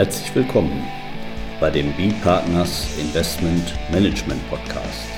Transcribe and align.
Herzlich 0.00 0.34
willkommen 0.34 0.88
bei 1.60 1.68
dem 1.68 1.92
B-Partners 1.92 2.98
Investment 2.98 3.74
Management 3.90 4.40
Podcast. 4.48 5.10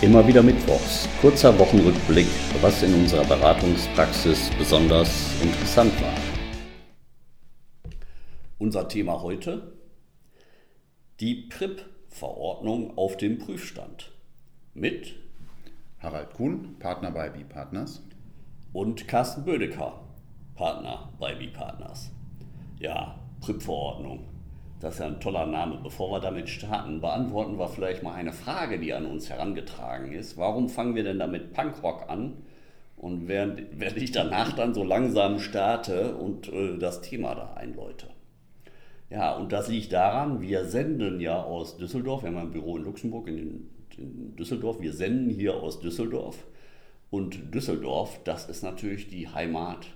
Immer 0.00 0.26
wieder 0.26 0.42
Mittwochs, 0.42 1.06
kurzer 1.20 1.58
Wochenrückblick, 1.58 2.28
was 2.62 2.82
in 2.82 2.94
unserer 2.94 3.26
Beratungspraxis 3.26 4.48
besonders 4.56 5.30
interessant 5.42 5.92
war. 6.00 6.16
Unser 8.56 8.88
Thema 8.88 9.20
heute, 9.20 9.76
die 11.20 11.34
PRIP-Verordnung 11.34 12.96
auf 12.96 13.18
dem 13.18 13.36
Prüfstand 13.36 14.12
mit 14.72 15.29
Harald 16.02 16.32
Kuhn, 16.32 16.76
Partner 16.78 17.10
bei 17.10 17.28
B-Partners. 17.28 18.02
Und 18.72 19.06
Carsten 19.06 19.44
Bödecker, 19.44 20.00
Partner 20.54 21.10
bei 21.18 21.34
B-Partners. 21.34 22.10
Ja, 22.78 23.16
PRIP-Verordnung. 23.42 24.24
Das 24.80 24.94
ist 24.94 25.00
ja 25.00 25.06
ein 25.08 25.20
toller 25.20 25.44
Name. 25.44 25.78
Bevor 25.82 26.10
wir 26.10 26.20
damit 26.20 26.48
starten, 26.48 27.02
beantworten 27.02 27.58
wir 27.58 27.68
vielleicht 27.68 28.02
mal 28.02 28.14
eine 28.14 28.32
Frage, 28.32 28.78
die 28.78 28.94
an 28.94 29.04
uns 29.04 29.28
herangetragen 29.28 30.12
ist. 30.12 30.38
Warum 30.38 30.70
fangen 30.70 30.94
wir 30.94 31.04
denn 31.04 31.18
damit 31.18 31.52
Punkrock 31.52 32.08
an? 32.08 32.44
Und 32.96 33.28
während, 33.28 33.62
während 33.78 33.98
ich 33.98 34.10
danach 34.10 34.54
dann 34.54 34.72
so 34.72 34.82
langsam 34.82 35.38
starte 35.38 36.16
und 36.16 36.50
äh, 36.50 36.78
das 36.78 37.02
Thema 37.02 37.34
da 37.34 37.52
einläute. 37.54 38.06
Ja, 39.10 39.36
und 39.36 39.52
das 39.52 39.68
liegt 39.68 39.92
daran, 39.92 40.40
wir 40.40 40.64
senden 40.64 41.20
ja 41.20 41.42
aus 41.42 41.76
Düsseldorf, 41.76 42.22
wir 42.22 42.30
haben 42.30 42.38
ein 42.38 42.52
Büro 42.52 42.78
in 42.78 42.84
Luxemburg, 42.84 43.26
in 43.28 43.36
den 43.36 43.79
in 43.98 44.36
Düsseldorf. 44.36 44.80
Wir 44.80 44.92
senden 44.92 45.30
hier 45.30 45.54
aus 45.54 45.80
Düsseldorf. 45.80 46.44
Und 47.10 47.54
Düsseldorf, 47.54 48.20
das 48.24 48.48
ist 48.48 48.62
natürlich 48.62 49.08
die 49.08 49.28
Heimat 49.28 49.88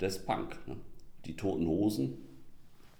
des 0.00 0.24
Punk. 0.24 0.58
Ne? 0.66 0.76
Die 1.24 1.36
Toten 1.36 1.66
Hosen. 1.66 2.18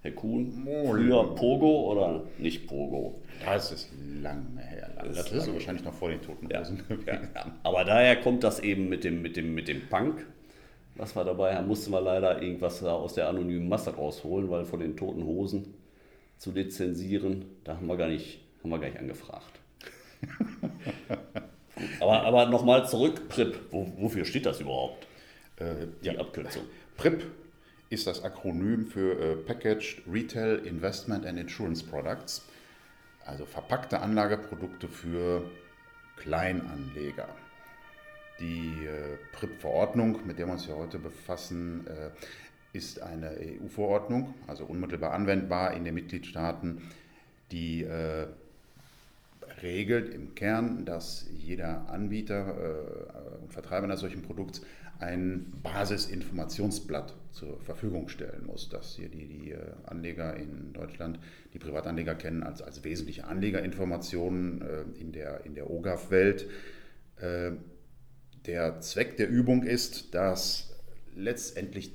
Herr 0.03 0.13
Kuhn, 0.13 0.69
früher 0.87 1.35
Pogo 1.35 1.91
oder 1.91 2.23
nicht 2.39 2.69
Pogo? 2.69 3.21
Das 3.45 3.73
ist 3.73 3.91
lange 4.23 4.61
her. 4.61 4.89
Lange. 4.95 5.09
Das, 5.09 5.31
das 5.31 5.49
ist 5.49 5.53
wahrscheinlich 5.53 5.85
noch 5.85 5.95
vor 5.95 6.11
den 6.11 6.23
Toten 6.23 6.47
Hosen. 6.47 6.83
Ja, 7.07 7.15
ja. 7.15 7.57
Aber 7.65 7.85
daher 7.85 8.15
kommt 8.21 8.45
das 8.45 8.61
eben 8.61 8.89
mit 8.89 9.03
dem, 9.03 9.21
mit 9.21 9.37
dem, 9.37 9.53
mit 9.53 9.67
dem 9.67 9.89
Punk. 9.89 10.25
Was 10.95 11.17
war 11.17 11.25
dabei? 11.25 11.55
Da 11.55 11.63
mussten 11.63 11.91
wir 11.91 12.01
leider 12.01 12.41
irgendwas 12.41 12.85
aus 12.85 13.15
der 13.15 13.29
anonymen 13.29 13.69
Masse 13.69 13.97
rausholen, 13.97 14.49
weil 14.49 14.65
von 14.65 14.79
den 14.79 14.97
Toten 14.97 15.25
Hosen 15.25 15.75
zu 16.39 16.53
lizenzieren, 16.53 17.45
da 17.65 17.77
haben 17.77 17.87
wir 17.87 17.97
gar 17.97 18.09
nicht, 18.09 18.41
haben 18.63 18.71
wir 18.71 18.79
gar 18.79 18.89
nicht 18.89 19.01
angefragt. 19.01 19.61
aber 22.01 22.23
aber 22.23 22.47
nochmal 22.47 22.89
zurück, 22.89 23.29
PRIP. 23.29 23.61
Wo, 23.71 23.93
wofür 23.99 24.25
steht 24.25 24.47
das 24.47 24.61
überhaupt? 24.61 25.07
Äh, 25.57 25.87
Die 26.03 26.09
ja. 26.09 26.19
Abkürzung. 26.19 26.63
PRIP 26.97 27.25
ist 27.91 28.07
das 28.07 28.25
Akronym 28.25 28.87
für 28.87 29.19
äh, 29.21 29.37
Packaged 29.37 30.03
Retail 30.11 30.59
Investment 30.65 31.25
and 31.25 31.39
Insurance 31.39 31.85
Products, 31.85 32.47
also 33.25 33.45
verpackte 33.45 34.01
Anlageprodukte 34.01 34.89
für 34.89 35.43
Kleinanleger. 36.17 37.29
Die 38.41 38.87
äh, 38.87 39.17
PRIP-Verordnung, 39.33 40.27
mit 40.27 40.39
der 40.39 40.47
wir 40.47 40.53
uns 40.53 40.67
ja 40.67 40.75
heute 40.75 40.99
befassen, 40.99 41.87
äh, 41.87 42.11
ist 42.77 43.01
eine 43.01 43.31
EU-Verordnung, 43.31 44.35
also 44.47 44.65
unmittelbar 44.65 45.13
anwendbar 45.13 45.73
in 45.75 45.85
den 45.85 45.95
Mitgliedstaaten, 45.95 46.83
die 47.51 47.85
äh, 47.85 48.27
regelt 49.63 50.13
im 50.13 50.35
Kern, 50.35 50.85
dass 50.85 51.29
jeder 51.33 51.89
Anbieter 51.91 52.57
äh, 53.39 53.43
und 53.43 53.53
Vertreiber 53.53 53.85
eines 53.85 54.01
solchen 54.01 54.23
Produkts 54.23 54.63
ein 54.99 55.53
Basisinformationsblatt 55.63 57.15
zur 57.31 57.61
Verfügung 57.61 58.09
stellen 58.09 58.47
muss, 58.47 58.69
das 58.71 58.97
hier 58.97 59.09
die, 59.09 59.27
die 59.27 59.51
äh, 59.53 59.59
Anleger 59.85 60.37
in 60.37 60.73
Deutschland, 60.73 61.19
die 61.53 61.59
Privatanleger 61.59 62.15
kennen 62.15 62.43
als, 62.43 62.63
als 62.63 62.83
wesentliche 62.83 63.25
Anlegerinformationen 63.25 64.63
äh, 64.63 65.01
in 65.01 65.13
der, 65.13 65.45
in 65.45 65.55
der 65.55 65.71
OGAF-Welt. 65.71 66.49
Der 68.45 68.81
Zweck 68.83 69.17
der 69.17 69.31
Übung 69.31 69.63
ist, 69.63 70.15
dass 70.15 70.77
letztendlich 71.15 71.93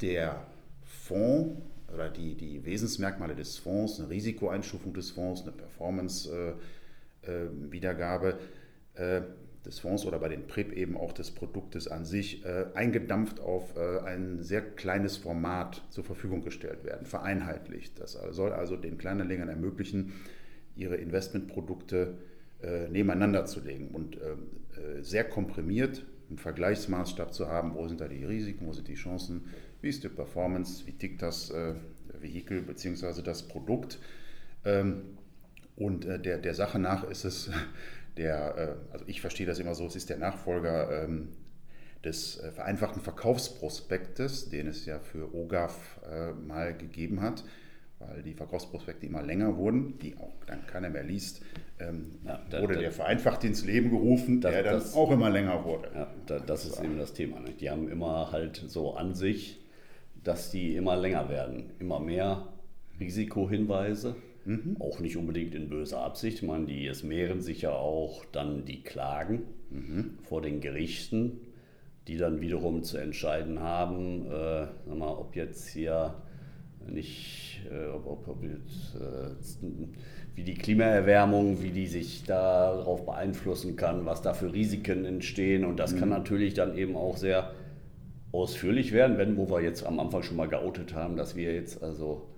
der 0.00 0.44
Fonds 0.82 1.62
oder 1.92 2.08
die, 2.10 2.34
die 2.34 2.64
Wesensmerkmale 2.64 3.34
des 3.34 3.58
Fonds, 3.58 3.98
eine 3.98 4.10
Risikoeinstufung 4.10 4.94
des 4.94 5.10
Fonds, 5.10 5.42
eine 5.42 5.50
Performance-Wiedergabe 5.52 8.38
äh, 8.94 9.18
äh, 9.18 9.22
des 9.64 9.80
Fonds 9.80 10.06
oder 10.06 10.18
bei 10.18 10.28
den 10.28 10.46
PRIP 10.46 10.72
eben 10.72 10.96
auch 10.96 11.12
des 11.12 11.30
Produktes 11.30 11.88
an 11.88 12.04
sich 12.04 12.44
äh, 12.44 12.66
eingedampft 12.74 13.40
auf 13.40 13.76
äh, 13.76 14.00
ein 14.00 14.42
sehr 14.42 14.62
kleines 14.62 15.16
Format 15.16 15.82
zur 15.90 16.04
Verfügung 16.04 16.42
gestellt 16.42 16.84
werden, 16.84 17.06
vereinheitlicht. 17.06 18.00
Das 18.00 18.18
soll 18.30 18.52
also 18.52 18.76
den 18.76 18.98
Kleinanlegern 18.98 19.48
ermöglichen, 19.48 20.12
ihre 20.76 20.96
Investmentprodukte 20.96 22.14
äh, 22.62 22.88
nebeneinander 22.88 23.46
zu 23.46 23.60
legen 23.60 23.88
und 23.88 24.16
äh, 24.16 25.02
sehr 25.02 25.24
komprimiert 25.24 26.04
einen 26.28 26.38
Vergleichsmaßstab 26.38 27.32
zu 27.32 27.48
haben, 27.48 27.74
wo 27.74 27.88
sind 27.88 28.00
da 28.00 28.08
die 28.08 28.24
Risiken, 28.24 28.66
wo 28.66 28.72
sind 28.72 28.88
die 28.88 28.94
Chancen, 28.94 29.46
wie 29.80 29.88
ist 29.88 30.04
die 30.04 30.08
Performance, 30.08 30.86
wie 30.86 30.92
tickt 30.92 31.22
das 31.22 31.50
äh, 31.50 31.74
Vehikel 32.20 32.62
bzw. 32.62 33.22
das 33.22 33.42
Produkt. 33.42 33.98
Ähm, 34.64 35.18
und 35.76 36.04
äh, 36.04 36.18
der, 36.18 36.38
der 36.38 36.54
Sache 36.54 36.78
nach 36.78 37.08
ist 37.08 37.24
es 37.24 37.50
der, 38.16 38.56
äh, 38.56 38.92
also 38.92 39.04
ich 39.06 39.20
verstehe 39.20 39.46
das 39.46 39.58
immer 39.58 39.74
so, 39.74 39.86
es 39.86 39.96
ist 39.96 40.10
der 40.10 40.18
Nachfolger 40.18 41.04
ähm, 41.04 41.28
des 42.04 42.40
äh, 42.40 42.52
vereinfachten 42.52 43.02
Verkaufsprospektes, 43.02 44.50
den 44.50 44.66
es 44.66 44.86
ja 44.86 44.98
für 44.98 45.34
OGAF 45.34 46.00
äh, 46.10 46.32
mal 46.32 46.76
gegeben 46.76 47.20
hat, 47.20 47.44
weil 47.98 48.22
die 48.22 48.34
Verkaufsprospekte 48.34 49.06
immer 49.06 49.22
länger 49.22 49.56
wurden, 49.56 49.98
die 49.98 50.16
auch 50.16 50.44
dann 50.46 50.66
keiner 50.66 50.90
mehr 50.90 51.02
liest. 51.02 51.42
Ähm, 51.80 52.18
ja, 52.24 52.40
da, 52.50 52.60
wurde 52.62 52.74
da, 52.74 52.80
der 52.80 52.92
vereinfacht 52.92 53.44
ins 53.44 53.64
Leben 53.64 53.90
gerufen, 53.90 54.40
das, 54.40 54.52
der 54.52 54.62
dann 54.62 54.74
das, 54.74 54.94
auch 54.94 55.10
immer 55.10 55.30
länger 55.30 55.64
wurde. 55.64 55.90
Ja, 55.94 56.12
da, 56.26 56.38
das, 56.38 56.64
ist 56.64 56.82
eben 56.82 56.98
das 56.98 57.12
Thema. 57.12 57.40
Ne? 57.40 57.50
Die 57.58 57.70
haben 57.70 57.88
immer 57.88 58.30
halt 58.30 58.64
so 58.68 58.94
an 58.94 59.14
sich 59.14 59.60
dass 60.24 60.50
die 60.50 60.76
immer 60.76 60.96
länger 60.96 61.28
werden. 61.28 61.70
Immer 61.78 62.00
mehr 62.00 62.48
Risikohinweise, 63.00 64.16
mhm. 64.44 64.76
auch 64.80 65.00
nicht 65.00 65.16
unbedingt 65.16 65.54
in 65.54 65.68
böser 65.68 66.00
Absicht. 66.00 66.42
Man, 66.42 66.66
die, 66.66 66.86
es 66.86 67.02
mehren 67.02 67.40
sich 67.40 67.62
ja 67.62 67.72
auch 67.72 68.24
dann 68.32 68.64
die 68.64 68.82
Klagen 68.82 69.42
mhm. 69.70 70.18
vor 70.22 70.42
den 70.42 70.60
Gerichten, 70.60 71.40
die 72.08 72.16
dann 72.16 72.40
wiederum 72.40 72.82
zu 72.82 72.96
entscheiden 72.96 73.60
haben, 73.60 74.26
äh, 74.26 74.66
sag 74.86 74.98
mal, 74.98 75.12
ob 75.12 75.36
jetzt 75.36 75.68
hier 75.68 76.14
nicht, 76.86 77.60
äh, 77.70 77.88
ob, 77.88 78.06
ob, 78.06 78.28
ob 78.28 78.42
jetzt, 78.42 78.94
äh, 78.96 79.66
wie 80.34 80.42
die 80.42 80.54
Klimaerwärmung, 80.54 81.62
wie 81.62 81.70
die 81.70 81.86
sich 81.86 82.24
darauf 82.24 83.04
beeinflussen 83.04 83.76
kann, 83.76 84.06
was 84.06 84.22
da 84.22 84.32
für 84.32 84.52
Risiken 84.52 85.04
entstehen. 85.04 85.64
Und 85.64 85.78
das 85.78 85.92
mhm. 85.92 85.98
kann 85.98 86.08
natürlich 86.08 86.54
dann 86.54 86.76
eben 86.78 86.96
auch 86.96 87.16
sehr 87.16 87.52
ausführlich 88.32 88.92
werden, 88.92 89.18
wenn, 89.18 89.36
wo 89.36 89.48
wir 89.50 89.60
jetzt 89.60 89.84
am 89.84 89.98
Anfang 90.00 90.22
schon 90.22 90.36
mal 90.36 90.48
geoutet 90.48 90.94
haben, 90.94 91.16
dass 91.16 91.36
wir 91.36 91.54
jetzt 91.54 91.82
also 91.82 92.28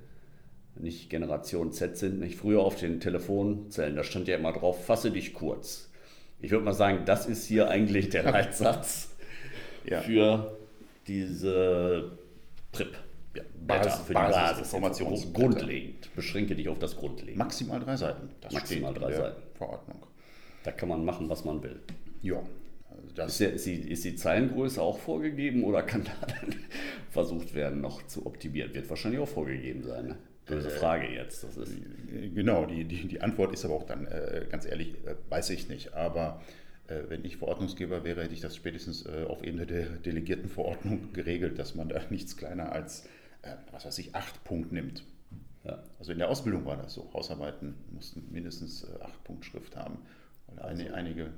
nicht 0.76 1.10
Generation 1.10 1.72
Z 1.72 1.96
sind, 1.96 2.20
nicht 2.20 2.36
früher 2.36 2.60
auf 2.60 2.76
den 2.76 3.00
Telefonzellen, 3.00 3.96
da 3.96 4.04
stand 4.04 4.28
ja 4.28 4.36
immer 4.36 4.52
drauf, 4.52 4.84
fasse 4.84 5.10
dich 5.10 5.34
kurz. 5.34 5.90
Ich 6.40 6.50
würde 6.50 6.64
mal 6.64 6.72
sagen, 6.72 7.02
das 7.04 7.26
ist 7.26 7.46
hier 7.46 7.68
eigentlich 7.68 8.08
der 8.08 8.22
Leitsatz 8.30 9.10
ja. 9.84 10.00
für 10.00 10.56
diese 11.06 12.12
PRIP. 12.72 12.96
Ja, 13.34 13.42
Basis, 13.64 14.00
für 14.00 14.08
die 14.08 14.14
Basis, 14.14 14.72
Basis 14.72 15.32
grundlegend. 15.32 16.12
Beschränke 16.16 16.56
dich 16.56 16.68
auf 16.68 16.80
das 16.80 16.97
Grundlegende. 16.97 17.38
Maximal 17.38 17.78
drei 17.78 17.97
Seiten. 17.97 18.30
Das 18.41 18.53
Maximal 18.53 18.92
drei 18.92 19.12
Seiten. 19.12 19.41
Verordnung. 19.54 20.03
Da 20.65 20.72
kann 20.72 20.88
man 20.88 21.04
machen, 21.04 21.28
was 21.28 21.44
man 21.44 21.62
will. 21.62 21.80
Ja, 22.22 22.42
ist, 23.27 23.41
der, 23.41 23.53
ist, 23.53 23.66
die, 23.66 23.75
ist, 23.75 24.04
die, 24.04 24.15
Zeilengröße 24.15 24.81
auch 24.81 24.98
vorgegeben 24.98 25.65
oder 25.65 25.83
kann 25.83 26.04
da 26.21 26.27
dann 26.27 26.54
versucht 27.10 27.54
werden, 27.54 27.81
noch 27.81 28.07
zu 28.07 28.27
optimieren? 28.27 28.75
Wird 28.75 28.89
wahrscheinlich 28.89 29.21
auch 29.21 29.28
vorgegeben 29.28 29.83
sein. 29.83 30.09
Ne? 30.09 30.16
Böse 30.47 30.69
äh, 30.69 30.71
Frage 30.71 31.09
jetzt. 31.09 31.47
Genau, 32.34 32.66
die, 32.66 32.84
die, 32.84 33.09
die 33.09 33.21
Antwort 33.21 33.53
ist 33.53 33.65
aber 33.65 33.75
auch 33.75 33.84
dann, 33.84 34.07
äh, 34.07 34.47
ganz 34.51 34.66
ehrlich, 34.66 34.95
äh, 35.07 35.15
weiß 35.28 35.51
ich 35.51 35.69
nicht. 35.69 35.95
Aber 35.95 36.42
wenn 37.09 37.25
ich 37.25 37.37
Verordnungsgeber 37.37 38.03
wäre, 38.03 38.25
hätte 38.25 38.34
ich 38.34 38.41
das 38.41 38.57
spätestens 38.57 39.07
auf 39.07 39.45
Ebene 39.45 39.65
der 39.65 39.87
Delegiertenverordnung 39.91 41.13
geregelt, 41.13 41.57
dass 41.57 41.77
man 41.77 41.89
da 41.89 42.01
nichts 42.10 42.37
kleiner 42.37 42.72
als, 42.72 43.09
was 43.71 43.84
weiß 43.84 43.97
ich, 44.01 44.16
acht 44.16 44.42
Punkt 44.42 44.72
nimmt. 44.72 45.04
Ja. 45.63 45.84
Also 46.01 46.10
in 46.10 46.19
der 46.19 46.28
Ausbildung 46.28 46.65
war 46.65 46.77
das 46.77 46.95
so. 46.95 47.09
Hausarbeiten 47.15 47.77
mussten 47.92 48.27
mindestens 48.33 48.91
acht 49.03 49.22
Punkt 49.22 49.45
Schrift 49.45 49.77
haben. 49.77 49.98
Weil 50.48 50.59
also, 50.59 50.83
einige 50.92 51.31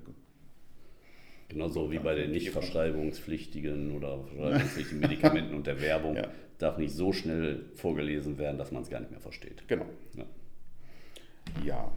Genauso 1.53 1.91
wie 1.91 1.99
bei 1.99 2.15
den 2.15 2.31
nicht 2.31 2.51
verschreibungspflichtigen 2.51 3.95
oder 3.97 4.25
verschreibungspflichtigen 4.25 5.01
Medikamenten 5.09 5.55
und 5.55 5.67
der 5.67 5.81
Werbung 5.81 6.17
ja. 6.17 6.29
darf 6.59 6.79
nicht 6.79 6.95
so 6.95 7.13
schnell 7.13 7.67
vorgelesen 7.75 8.39
werden, 8.39 8.59
dass 8.59 8.73
man 8.73 8.83
es 8.83 8.91
gar 8.91 9.01
nicht 9.01 9.11
mehr 9.11 9.21
versteht. 9.21 9.67
Genau. 9.69 9.87
Ja. 10.17 10.25
Ja, 11.65 11.93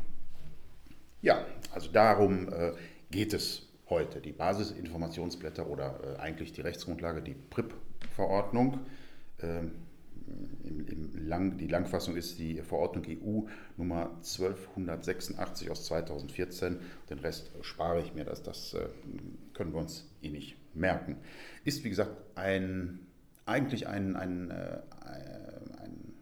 ja 1.22 1.46
also 1.72 1.92
darum 1.92 2.50
äh, 2.50 2.72
geht 3.12 3.34
es 3.34 3.68
heute. 3.90 4.22
Die 4.22 4.32
Basisinformationsblätter 4.32 5.68
oder 5.70 6.00
äh, 6.04 6.20
eigentlich 6.20 6.54
die 6.54 6.62
Rechtsgrundlage, 6.62 7.22
die 7.22 7.36
PRIP-Verordnung. 7.36 8.80
Ähm, 9.42 9.72
im, 10.64 10.88
im 10.88 11.28
Lang, 11.28 11.58
die 11.58 11.68
Langfassung 11.68 12.16
ist 12.16 12.40
die 12.40 12.62
Verordnung 12.62 13.06
EU 13.08 13.42
Nummer 13.78 14.12
1286 14.16 15.70
aus 15.70 15.86
2014. 15.86 16.80
Den 17.10 17.20
Rest 17.20 17.52
spare 17.62 18.02
ich 18.02 18.14
mir, 18.14 18.26
das, 18.26 18.42
das 18.42 18.74
äh, 18.74 18.88
können 19.56 19.74
wir 19.74 19.80
uns 19.80 20.08
eh 20.22 20.30
nicht 20.30 20.56
merken. 20.76 21.18
Ist 21.64 21.84
wie 21.84 21.90
gesagt 21.90 22.16
ein, 22.36 23.00
eigentlich 23.46 23.88
ein, 23.88 24.16
ein, 24.16 24.52
äh, 24.52 24.82
ein, 25.02 26.14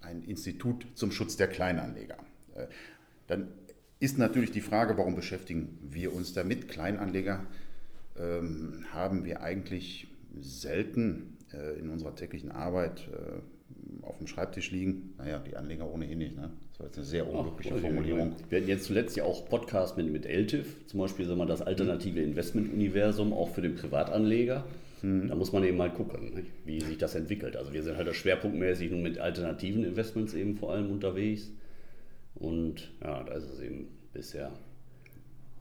ein 0.00 0.22
Institut 0.24 0.86
zum 0.94 1.12
Schutz 1.12 1.36
der 1.36 1.46
Kleinanleger. 1.46 2.16
Äh, 2.54 2.66
dann 3.28 3.48
ist 4.00 4.18
natürlich 4.18 4.50
die 4.50 4.60
Frage, 4.60 4.98
warum 4.98 5.14
beschäftigen 5.14 5.78
wir 5.80 6.12
uns 6.12 6.32
damit? 6.32 6.68
Kleinanleger 6.68 7.46
ähm, 8.18 8.84
haben 8.92 9.24
wir 9.24 9.42
eigentlich 9.42 10.08
selten 10.40 11.36
äh, 11.52 11.78
in 11.78 11.88
unserer 11.88 12.16
täglichen 12.16 12.50
Arbeit 12.50 13.08
äh, 13.08 14.04
auf 14.04 14.18
dem 14.18 14.26
Schreibtisch 14.26 14.72
liegen. 14.72 15.14
Naja, 15.18 15.38
die 15.38 15.56
Anleger 15.56 15.88
ohnehin 15.88 16.18
nicht. 16.18 16.36
Ne? 16.36 16.50
Das 16.72 16.80
war 16.80 16.86
jetzt 16.86 16.96
eine 16.96 17.06
sehr 17.06 17.28
unglückliche 17.28 17.74
Ach, 17.76 17.80
Formulierung. 17.80 18.34
Wir 18.48 18.58
hatten 18.58 18.68
jetzt 18.68 18.84
zuletzt 18.84 19.16
ja 19.16 19.24
auch 19.24 19.48
Podcast 19.48 19.96
mit, 19.96 20.10
mit 20.10 20.24
LTIF, 20.24 20.86
zum 20.86 21.00
Beispiel 21.00 21.26
sagen 21.26 21.38
wir, 21.38 21.46
das 21.46 21.60
alternative 21.60 22.20
Investmentuniversum, 22.22 23.32
auch 23.32 23.50
für 23.50 23.60
den 23.60 23.74
Privatanleger. 23.74 24.64
Hm. 25.02 25.28
Da 25.28 25.34
muss 25.34 25.52
man 25.52 25.64
eben 25.64 25.76
mal 25.76 25.92
gucken, 25.92 26.34
nicht? 26.34 26.50
wie 26.64 26.80
sich 26.80 26.96
das 26.96 27.14
entwickelt. 27.14 27.56
Also 27.56 27.72
wir 27.72 27.82
sind 27.82 27.96
halt 27.96 28.14
schwerpunktmäßig 28.14 28.90
nun 28.90 29.02
mit 29.02 29.18
alternativen 29.18 29.84
Investments 29.84 30.32
eben 30.34 30.56
vor 30.56 30.72
allem 30.72 30.90
unterwegs. 30.90 31.50
Und 32.34 32.90
ja, 33.02 33.22
da 33.22 33.34
ist 33.34 33.50
es 33.50 33.60
eben 33.60 33.88
bisher 34.12 34.52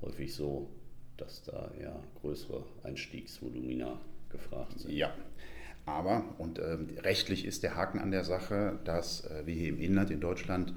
häufig 0.02 0.34
so, 0.34 0.70
dass 1.18 1.44
da 1.44 1.72
eher 1.78 2.02
größere 2.22 2.64
Einstiegsvolumina 2.84 4.00
gefragt 4.30 4.80
sind. 4.80 4.94
Ja, 4.94 5.14
aber, 5.86 6.24
und 6.38 6.60
äh, 6.60 6.78
rechtlich 7.04 7.46
ist 7.46 7.64
der 7.64 7.76
Haken 7.76 8.00
an 8.00 8.12
der 8.12 8.24
Sache, 8.24 8.80
dass 8.86 9.26
äh, 9.26 9.46
wir 9.46 9.54
hier 9.54 9.70
im 9.70 9.80
Inland 9.80 10.12
in 10.12 10.22
Deutschland 10.22 10.74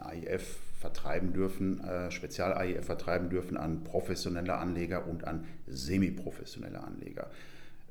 AIF 0.00 0.58
vertreiben 0.78 1.32
dürfen, 1.32 1.84
äh, 1.84 2.10
Spezial-AIF 2.10 2.86
vertreiben 2.86 3.28
dürfen 3.28 3.56
an 3.56 3.84
professionelle 3.84 4.54
Anleger 4.54 5.06
und 5.06 5.24
an 5.24 5.44
semiprofessionelle 5.66 6.82
Anleger. 6.82 7.30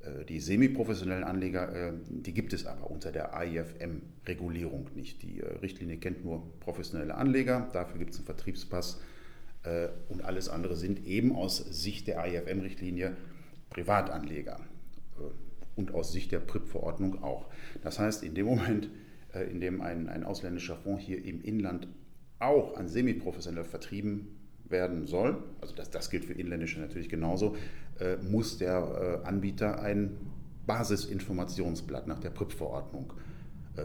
Äh, 0.01 0.25
die 0.25 0.39
semiprofessionellen 0.39 1.23
Anleger, 1.23 1.89
äh, 1.89 1.93
die 2.09 2.33
gibt 2.33 2.53
es 2.53 2.65
aber 2.65 2.89
unter 2.89 3.11
der 3.11 3.35
AIFM-Regulierung 3.35 4.87
nicht. 4.95 5.21
Die 5.21 5.41
äh, 5.41 5.57
Richtlinie 5.61 5.97
kennt 5.97 6.23
nur 6.23 6.43
professionelle 6.59 7.15
Anleger, 7.15 7.69
dafür 7.73 7.99
gibt 7.99 8.11
es 8.11 8.17
einen 8.17 8.25
Vertriebspass 8.25 8.99
und 10.07 10.23
alles 10.23 10.47
andere 10.47 10.77
sind 10.77 11.05
eben 11.05 11.35
aus 11.35 11.57
Sicht 11.57 12.07
der 12.07 12.21
AIFM-Richtlinie 12.21 13.17
Privatanleger 13.69 14.61
und 15.75 15.93
aus 15.93 16.13
Sicht 16.13 16.31
der 16.31 16.39
PRIP-Verordnung 16.39 17.21
auch. 17.21 17.45
Das 17.83 17.99
heißt, 17.99 18.23
in 18.23 18.35
dem 18.35 18.45
Moment, 18.45 18.89
in 19.33 19.59
dem 19.59 19.81
ein, 19.81 20.09
ein 20.09 20.23
ausländischer 20.23 20.75
Fonds 20.75 21.03
hier 21.03 21.23
im 21.23 21.41
Inland 21.41 21.87
auch 22.39 22.77
an 22.77 22.87
semiprofessionell 22.87 23.65
vertrieben 23.65 24.39
werden 24.67 25.07
soll, 25.07 25.43
also 25.61 25.75
das, 25.75 25.89
das 25.89 26.09
gilt 26.09 26.25
für 26.25 26.33
inländische 26.33 26.79
natürlich 26.79 27.09
genauso, 27.09 27.55
äh, 27.99 28.17
muss 28.17 28.57
der 28.57 29.21
äh, 29.23 29.27
Anbieter 29.27 29.81
ein 29.81 30.17
Basisinformationsblatt 30.67 32.07
nach 32.07 32.19
der 32.19 32.29
PRIP-Verordnung 32.29 33.13
äh, 33.75 33.81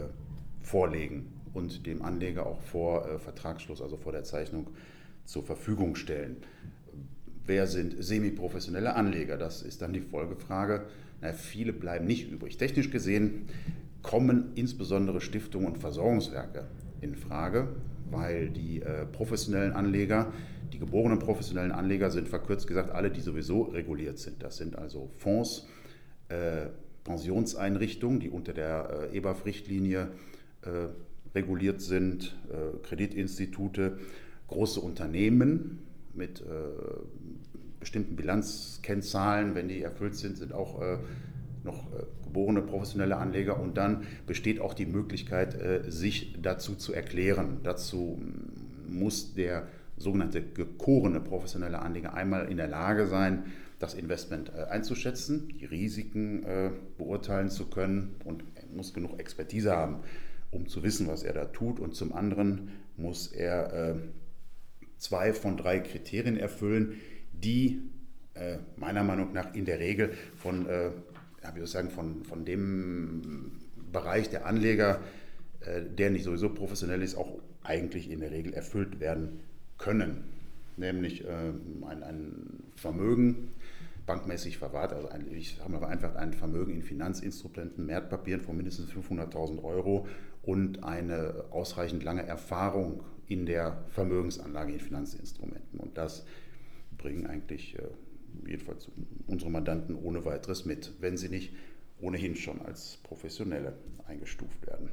vorlegen 0.60 1.32
und 1.54 1.86
dem 1.86 2.02
Anleger 2.02 2.46
auch 2.46 2.60
vor 2.60 3.08
äh, 3.08 3.18
Vertragsschluss, 3.18 3.80
also 3.80 3.96
vor 3.96 4.12
der 4.12 4.24
Zeichnung, 4.24 4.68
zur 5.24 5.42
Verfügung 5.42 5.96
stellen. 5.96 6.36
Wer 7.46 7.66
sind 7.66 7.96
semiprofessionelle 7.98 8.94
Anleger? 8.94 9.38
Das 9.38 9.62
ist 9.62 9.80
dann 9.82 9.92
die 9.92 10.00
Folgefrage. 10.00 10.86
Na, 11.20 11.32
viele 11.32 11.72
bleiben 11.72 12.06
nicht 12.06 12.30
übrig. 12.30 12.58
Technisch 12.58 12.90
gesehen 12.90 13.48
kommen 14.04 14.52
insbesondere 14.54 15.20
Stiftungen 15.20 15.66
und 15.66 15.78
Versorgungswerke 15.78 16.68
in 17.00 17.16
Frage, 17.16 17.70
weil 18.10 18.50
die 18.50 18.82
äh, 18.82 19.04
professionellen 19.06 19.72
Anleger 19.72 20.32
die 20.74 20.80
geborenen 20.80 21.20
professionellen 21.20 21.70
Anleger 21.70 22.10
sind 22.10 22.28
verkürzt 22.28 22.66
gesagt 22.66 22.90
alle, 22.90 23.08
die 23.08 23.20
sowieso 23.20 23.62
reguliert 23.62 24.18
sind. 24.18 24.42
Das 24.42 24.56
sind 24.56 24.76
also 24.76 25.08
Fonds, 25.18 25.68
äh, 26.28 26.66
Pensionseinrichtungen, 27.04 28.18
die 28.18 28.28
unter 28.28 28.52
der 28.52 29.08
äh, 29.12 29.16
EBAF-Richtlinie 29.16 30.08
äh, 30.62 30.68
reguliert 31.32 31.80
sind, 31.80 32.36
äh, 32.50 32.76
Kreditinstitute, 32.84 33.98
große 34.48 34.80
Unternehmen 34.80 35.78
mit 36.12 36.40
äh, 36.40 36.44
bestimmten 37.78 38.16
Bilanzkennzahlen, 38.16 39.54
wenn 39.54 39.68
die 39.68 39.80
erfüllt 39.80 40.16
sind, 40.16 40.38
sind 40.38 40.52
auch 40.52 40.80
noch 41.64 41.90
geborene 42.22 42.62
professionelle 42.62 43.16
Anleger 43.16 43.58
und 43.58 43.76
dann 43.76 44.06
besteht 44.26 44.60
auch 44.60 44.74
die 44.74 44.86
Möglichkeit, 44.86 45.56
sich 45.88 46.36
dazu 46.40 46.74
zu 46.74 46.92
erklären. 46.92 47.60
Dazu 47.62 48.20
muss 48.86 49.34
der 49.34 49.66
sogenannte 49.96 50.42
gekorene 50.42 51.20
professionelle 51.20 51.80
Anleger 51.80 52.14
einmal 52.14 52.50
in 52.50 52.56
der 52.56 52.68
Lage 52.68 53.06
sein, 53.06 53.44
das 53.78 53.94
Investment 53.94 54.50
äh, 54.56 54.64
einzuschätzen, 54.64 55.48
die 55.48 55.64
Risiken 55.64 56.44
äh, 56.44 56.70
beurteilen 56.96 57.50
zu 57.50 57.66
können 57.66 58.16
und 58.24 58.44
muss 58.74 58.94
genug 58.94 59.18
Expertise 59.18 59.76
haben, 59.76 59.98
um 60.50 60.68
zu 60.68 60.82
wissen, 60.82 61.06
was 61.06 61.22
er 61.22 61.34
da 61.34 61.44
tut. 61.46 61.80
Und 61.80 61.94
zum 61.94 62.12
anderen 62.12 62.70
muss 62.96 63.28
er 63.28 63.72
äh, 63.72 63.94
zwei 64.98 65.32
von 65.32 65.56
drei 65.56 65.80
Kriterien 65.80 66.36
erfüllen, 66.36 67.00
die 67.32 67.82
meiner 68.74 69.04
Meinung 69.04 69.32
nach 69.32 69.54
in 69.54 69.64
der 69.64 69.78
Regel 69.78 70.12
von, 70.34 70.66
ja, 71.44 71.54
wie 71.54 71.58
soll 71.58 71.64
ich 71.64 71.70
sagen, 71.70 71.90
von, 71.90 72.24
von 72.24 72.44
dem 72.44 73.52
Bereich 73.92 74.30
der 74.30 74.46
Anleger, 74.46 75.00
der 75.96 76.10
nicht 76.10 76.24
sowieso 76.24 76.50
professionell 76.50 77.00
ist, 77.00 77.14
auch 77.14 77.38
eigentlich 77.62 78.10
in 78.10 78.20
der 78.20 78.30
Regel 78.30 78.52
erfüllt 78.52 79.00
werden 79.00 79.40
können, 79.78 80.24
nämlich 80.76 81.24
äh, 81.24 81.52
ein, 81.86 82.02
ein, 82.02 82.62
Vermögen 82.76 83.52
bankmäßig 84.06 84.58
verwahrt, 84.58 84.92
also 84.92 85.08
ein, 85.08 85.26
ich 85.32 85.58
habe 85.60 85.86
einfach 85.86 86.14
ein 86.16 86.32
Vermögen 86.34 86.74
in 86.74 86.82
Finanzinstrumenten, 86.82 87.88
Wertpapieren 87.88 88.40
von 88.40 88.56
mindestens 88.56 88.90
500.000 88.90 89.62
Euro 89.62 90.06
und 90.42 90.84
eine 90.84 91.44
ausreichend 91.50 92.02
lange 92.02 92.26
Erfahrung 92.26 93.02
in 93.26 93.46
der 93.46 93.84
Vermögensanlage 93.88 94.74
in 94.74 94.80
Finanzinstrumenten. 94.80 95.80
Und 95.80 95.96
das 95.96 96.26
bringen 96.98 97.26
eigentlich 97.26 97.78
äh, 97.78 97.82
jedenfalls 98.46 98.88
unsere 99.26 99.50
Mandanten 99.50 99.96
ohne 99.96 100.24
weiteres 100.24 100.64
mit, 100.64 100.92
wenn 101.00 101.16
sie 101.16 101.28
nicht 101.28 101.52
ohnehin 102.00 102.36
schon 102.36 102.60
als 102.62 102.98
Professionelle 103.02 103.74
eingestuft 104.06 104.66
werden. 104.66 104.90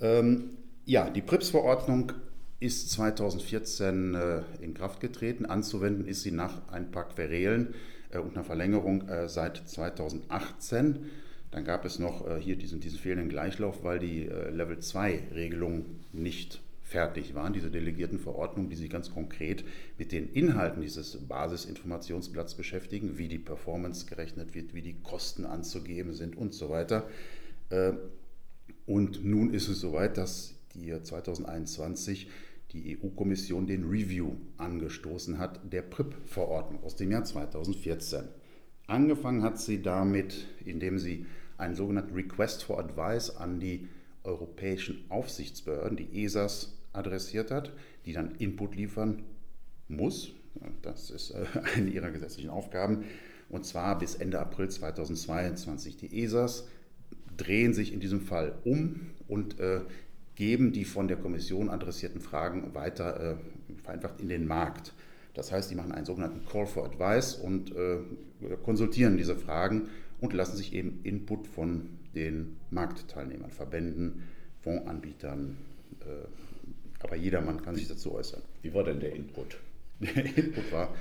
Ähm, 0.00 0.56
ja, 0.86 1.10
die 1.10 1.20
PRIPS-Verordnung 1.20 2.12
ist 2.58 2.90
2014 2.90 4.14
äh, 4.14 4.42
in 4.60 4.74
Kraft 4.74 5.00
getreten. 5.00 5.46
Anzuwenden 5.46 6.06
ist 6.06 6.22
sie 6.22 6.30
nach 6.30 6.68
ein 6.68 6.90
paar 6.90 7.08
Querelen 7.08 7.74
äh, 8.10 8.18
und 8.18 8.36
einer 8.36 8.44
Verlängerung 8.44 9.08
äh, 9.08 9.28
seit 9.28 9.56
2018. 9.68 11.06
Dann 11.50 11.64
gab 11.64 11.84
es 11.84 11.98
noch 11.98 12.38
hier 12.38 12.54
diesen, 12.54 12.78
diesen 12.78 13.00
fehlenden 13.00 13.28
Gleichlauf, 13.28 13.82
weil 13.82 13.98
die 13.98 14.22
Level 14.22 14.76
2-Regelungen 14.76 16.04
nicht 16.12 16.62
fertig 16.90 17.34
waren, 17.34 17.52
diese 17.52 17.70
delegierten 17.70 18.18
Verordnungen, 18.18 18.68
die 18.68 18.76
sich 18.76 18.90
ganz 18.90 19.10
konkret 19.10 19.64
mit 19.96 20.10
den 20.10 20.28
Inhalten 20.32 20.82
dieses 20.82 21.16
Basisinformationsblatts 21.28 22.56
beschäftigen, 22.56 23.16
wie 23.16 23.28
die 23.28 23.38
Performance 23.38 24.06
gerechnet 24.06 24.54
wird, 24.54 24.74
wie 24.74 24.82
die 24.82 25.00
Kosten 25.00 25.44
anzugeben 25.44 26.12
sind 26.14 26.36
und 26.36 26.52
so 26.52 26.68
weiter. 26.68 27.08
Und 28.86 29.24
nun 29.24 29.54
ist 29.54 29.68
es 29.68 29.80
soweit, 29.80 30.16
dass 30.16 30.56
die 30.74 30.90
2021 31.00 32.28
die 32.72 32.98
EU-Kommission 32.98 33.68
den 33.68 33.84
Review 33.84 34.32
angestoßen 34.56 35.38
hat, 35.38 35.60
der 35.72 35.82
PRIP-Verordnung 35.82 36.82
aus 36.82 36.96
dem 36.96 37.12
Jahr 37.12 37.24
2014. 37.24 38.24
Angefangen 38.88 39.44
hat 39.44 39.60
sie 39.60 39.80
damit, 39.80 40.48
indem 40.64 40.98
sie 40.98 41.26
einen 41.56 41.76
sogenannten 41.76 42.14
Request 42.14 42.64
for 42.64 42.80
Advice 42.80 43.30
an 43.36 43.60
die 43.60 43.86
europäischen 44.24 45.04
Aufsichtsbehörden, 45.08 45.96
die 45.96 46.24
ESAs, 46.24 46.76
adressiert 46.92 47.50
hat, 47.50 47.72
die 48.06 48.12
dann 48.12 48.34
Input 48.36 48.74
liefern 48.74 49.22
muss. 49.88 50.32
Das 50.82 51.10
ist 51.10 51.30
äh, 51.30 51.44
eine 51.76 51.90
ihrer 51.90 52.10
gesetzlichen 52.10 52.50
Aufgaben. 52.50 53.04
Und 53.48 53.66
zwar 53.66 53.98
bis 53.98 54.14
Ende 54.14 54.38
April 54.38 54.68
2022. 54.68 55.96
Die 55.96 56.22
ESAs 56.22 56.68
drehen 57.36 57.74
sich 57.74 57.92
in 57.92 58.00
diesem 58.00 58.20
Fall 58.20 58.58
um 58.64 59.10
und 59.26 59.58
äh, 59.58 59.80
geben 60.36 60.72
die 60.72 60.84
von 60.84 61.08
der 61.08 61.16
Kommission 61.16 61.68
adressierten 61.68 62.20
Fragen 62.20 62.74
weiter 62.74 63.32
äh, 63.32 63.36
vereinfacht 63.82 64.20
in 64.20 64.28
den 64.28 64.46
Markt. 64.46 64.92
Das 65.34 65.52
heißt, 65.52 65.70
die 65.70 65.74
machen 65.74 65.92
einen 65.92 66.06
sogenannten 66.06 66.44
Call 66.46 66.66
for 66.66 66.84
Advice 66.84 67.34
und 67.34 67.74
äh, 67.74 67.98
konsultieren 68.62 69.16
diese 69.16 69.36
Fragen 69.36 69.88
und 70.20 70.32
lassen 70.32 70.56
sich 70.56 70.72
eben 70.74 71.00
Input 71.02 71.46
von 71.46 71.88
den 72.14 72.56
Marktteilnehmern, 72.70 73.50
Verbänden, 73.50 74.24
Fondsanbietern, 74.60 75.56
äh, 76.00 76.49
aber 77.00 77.16
jedermann 77.16 77.62
kann 77.62 77.74
sich 77.74 77.88
dazu 77.88 78.14
äußern. 78.14 78.42
Wie 78.62 78.72
war 78.74 78.84
denn 78.84 79.00
der 79.00 79.14
Input? 79.14 79.58
Der 80.00 80.24
Input 80.24 80.72
war 80.72 80.94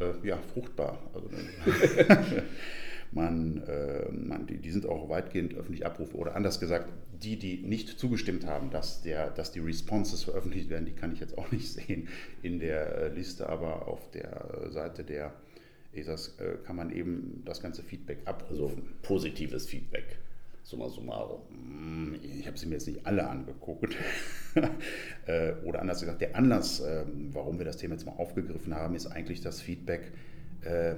äh, 0.00 0.26
ja 0.26 0.38
fruchtbar. 0.38 0.98
Also, 1.14 1.28
man, 3.12 3.62
äh, 3.62 4.10
man, 4.10 4.46
die, 4.46 4.58
die, 4.58 4.70
sind 4.72 4.86
auch 4.86 5.08
weitgehend 5.08 5.54
öffentlich 5.54 5.86
abrufbar. 5.86 6.20
Oder 6.20 6.34
anders 6.34 6.58
gesagt, 6.58 6.88
die, 7.22 7.38
die 7.38 7.58
nicht 7.58 7.98
zugestimmt 7.98 8.44
haben, 8.46 8.70
dass, 8.70 9.02
der, 9.02 9.30
dass 9.30 9.52
die 9.52 9.60
Responses 9.60 10.24
veröffentlicht 10.24 10.68
werden, 10.68 10.84
die 10.84 10.92
kann 10.92 11.12
ich 11.12 11.20
jetzt 11.20 11.38
auch 11.38 11.52
nicht 11.52 11.70
sehen 11.72 12.08
in 12.42 12.58
der 12.58 12.96
äh, 12.96 13.08
Liste, 13.14 13.48
aber 13.48 13.86
auf 13.86 14.10
der 14.10 14.68
Seite 14.70 15.04
der 15.04 15.32
ESAS 15.92 16.36
äh, 16.38 16.56
kann 16.64 16.76
man 16.76 16.90
eben 16.90 17.42
das 17.44 17.62
ganze 17.62 17.82
Feedback 17.82 18.18
abrufen. 18.24 18.50
Also 18.50 18.72
positives 19.02 19.66
Feedback. 19.66 20.18
Summa 20.64 20.88
summarum. 20.88 21.42
Mm, 21.50 22.14
ich 22.22 22.46
habe 22.46 22.58
sie 22.58 22.66
mir 22.66 22.74
jetzt 22.74 22.88
nicht 22.88 23.06
alle 23.06 23.28
angeguckt. 23.28 23.94
Äh, 25.26 25.54
oder 25.64 25.80
anders 25.80 25.98
gesagt, 25.98 26.20
der 26.20 26.36
Anlass, 26.36 26.80
ähm, 26.80 27.30
warum 27.32 27.58
wir 27.58 27.64
das 27.64 27.78
Thema 27.78 27.94
jetzt 27.94 28.04
mal 28.04 28.12
aufgegriffen 28.12 28.72
haben, 28.72 28.94
ist 28.94 29.06
eigentlich 29.06 29.40
das 29.40 29.60
Feedback 29.60 30.12
äh, 30.62 30.94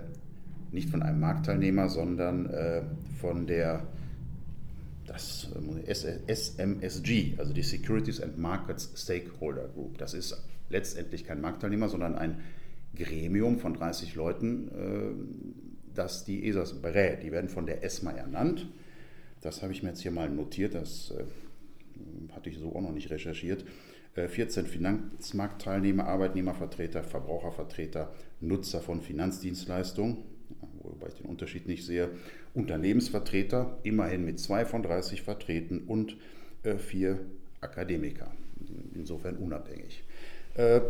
nicht 0.73 0.91
von 0.91 1.03
einem 1.03 1.21
Marktteilnehmer, 1.21 1.89
sondern 1.89 2.51
äh, 2.51 2.83
von 3.19 3.47
der 3.47 3.87
das 5.07 5.49
SMSG, 5.87 7.35
also 7.39 7.55
die 7.55 7.63
Securities 7.63 8.21
and 8.21 8.37
Markets 8.37 8.93
Stakeholder 8.97 9.69
Group. 9.69 9.97
Das 9.97 10.13
ist 10.13 10.37
letztendlich 10.69 11.25
kein 11.25 11.41
Marktteilnehmer, 11.41 11.89
sondern 11.89 12.17
ein 12.17 12.41
Gremium 12.95 13.59
von 13.59 13.73
30 13.73 14.17
Leuten, 14.17 15.55
das 15.95 16.25
die 16.25 16.47
ESAs 16.49 16.75
berät. 16.83 17.23
Die 17.23 17.31
werden 17.31 17.49
von 17.49 17.65
der 17.65 17.85
ESMA 17.85 18.11
ernannt. 18.11 18.67
Das 19.47 19.63
habe 19.63 19.73
ich 19.73 19.83
mir 19.83 19.91
jetzt 19.91 20.03
hier 20.03 20.11
mal 20.11 20.29
notiert, 20.29 20.75
das 20.75 21.15
hatte 22.35 22.51
ich 22.51 22.59
so 22.59 22.75
auch 22.75 22.81
noch 22.81 22.93
nicht 22.93 23.11
recherchiert. 23.11 23.65
14 24.15 24.67
Finanzmarktteilnehmer, 24.67 26.07
Arbeitnehmervertreter, 26.07 27.05
Verbrauchervertreter, 27.05 28.13
Nutzer 28.41 28.81
von 28.81 29.01
Finanzdienstleistungen 29.01 30.19
wobei 30.83 31.09
ich 31.09 31.15
den 31.15 31.27
Unterschied 31.27 31.67
nicht 31.67 31.85
sehe, 31.85 32.11
Unternehmensvertreter, 32.55 33.79
immerhin 33.83 34.25
mit 34.25 34.39
zwei 34.39 34.65
von 34.65 34.83
30 34.83 35.23
vertreten 35.23 35.85
und 35.87 36.17
äh, 36.63 36.77
vier 36.77 37.21
Akademiker, 37.61 38.31
insofern 38.95 39.37
unabhängig. 39.37 40.05
Äh, 40.55 40.81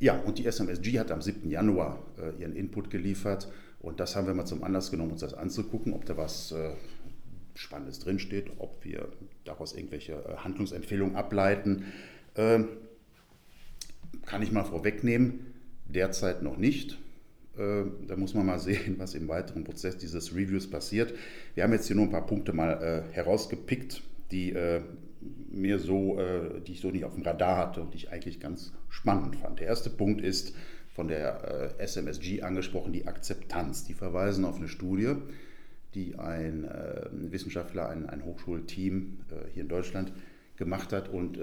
ja, 0.00 0.18
und 0.20 0.38
die 0.38 0.46
SMSG 0.46 0.98
hat 0.98 1.10
am 1.10 1.22
7. 1.22 1.50
Januar 1.50 2.02
äh, 2.18 2.40
ihren 2.40 2.54
Input 2.54 2.90
geliefert 2.90 3.48
und 3.80 4.00
das 4.00 4.14
haben 4.14 4.26
wir 4.26 4.34
mal 4.34 4.44
zum 4.44 4.62
Anlass 4.62 4.90
genommen, 4.90 5.12
uns 5.12 5.20
das 5.20 5.34
anzugucken, 5.34 5.92
ob 5.92 6.04
da 6.04 6.16
was 6.16 6.52
äh, 6.52 6.70
Spannendes 7.58 7.98
drinsteht, 7.98 8.52
ob 8.58 8.84
wir 8.84 9.08
daraus 9.44 9.74
irgendwelche 9.74 10.12
äh, 10.12 10.36
Handlungsempfehlungen 10.36 11.16
ableiten. 11.16 11.86
Ähm, 12.36 12.68
kann 14.24 14.42
ich 14.42 14.52
mal 14.52 14.64
vorwegnehmen, 14.64 15.54
derzeit 15.88 16.42
noch 16.42 16.56
nicht. 16.56 16.98
Äh, 17.56 17.82
da 18.06 18.16
muss 18.16 18.34
man 18.34 18.46
mal 18.46 18.58
sehen, 18.60 18.94
was 18.98 19.14
im 19.14 19.26
weiteren 19.26 19.64
Prozess 19.64 19.98
dieses 19.98 20.36
Reviews 20.36 20.70
passiert. 20.70 21.14
Wir 21.54 21.64
haben 21.64 21.72
jetzt 21.72 21.88
hier 21.88 21.96
nur 21.96 22.04
ein 22.04 22.12
paar 22.12 22.26
Punkte 22.26 22.52
mal 22.52 23.04
äh, 23.10 23.12
herausgepickt, 23.12 24.02
die 24.30 24.52
äh, 24.52 24.82
mir 25.50 25.80
so, 25.80 26.16
die 26.64 26.72
ich 26.72 26.80
so 26.80 26.92
nicht 26.92 27.04
auf 27.04 27.14
dem 27.14 27.24
Radar 27.24 27.56
hatte 27.56 27.80
und 27.80 27.92
die 27.92 27.96
ich 27.96 28.12
eigentlich 28.12 28.38
ganz 28.38 28.72
spannend 28.88 29.34
fand. 29.34 29.58
Der 29.58 29.66
erste 29.66 29.90
Punkt 29.90 30.20
ist 30.20 30.54
von 30.94 31.08
der 31.08 31.74
SMSG 31.78 32.42
angesprochen, 32.42 32.92
die 32.92 33.08
Akzeptanz. 33.08 33.84
Die 33.84 33.94
verweisen 33.94 34.44
auf 34.44 34.58
eine 34.58 34.68
Studie, 34.68 35.16
die 35.98 36.18
ein 36.18 36.68
Wissenschaftler, 37.30 37.88
ein, 37.88 38.08
ein 38.08 38.24
Hochschulteam 38.24 39.18
hier 39.52 39.62
in 39.62 39.68
Deutschland 39.68 40.12
gemacht 40.56 40.92
hat. 40.92 41.08
Und 41.08 41.38